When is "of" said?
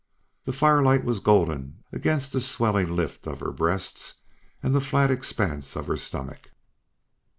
3.27-3.39, 5.75-5.85